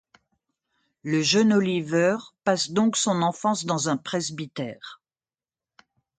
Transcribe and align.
Le 1.03 1.21
jeune 1.21 1.53
Oliver 1.53 2.17
passe 2.43 2.71
donc 2.71 2.97
son 2.97 3.21
enfance 3.21 3.65
dans 3.65 3.87
un 3.87 3.97
presbytère. 3.97 4.99